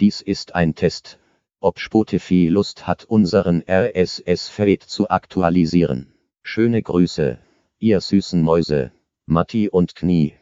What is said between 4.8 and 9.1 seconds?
zu aktualisieren. Schöne Grüße. Ihr süßen Mäuse.